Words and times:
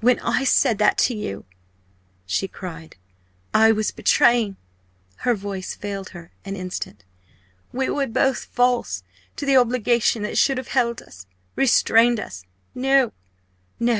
"When 0.00 0.20
I 0.20 0.44
said 0.44 0.78
that 0.78 0.96
to 0.98 1.16
you," 1.16 1.44
she 2.26 2.46
cried, 2.46 2.94
"I 3.52 3.72
was 3.72 3.90
betraying" 3.90 4.56
her 5.26 5.34
voice 5.34 5.74
failed 5.74 6.10
her 6.10 6.30
an 6.44 6.54
instant 6.54 7.02
"we 7.72 7.88
were 7.90 8.06
both 8.06 8.44
false 8.44 9.02
to 9.34 9.44
the 9.44 9.56
obligation 9.56 10.22
that 10.22 10.38
should 10.38 10.58
have 10.58 10.68
held 10.68 11.02
us 11.02 11.26
restrained 11.56 12.20
us. 12.20 12.44
No! 12.72 13.10
_no! 13.80 13.96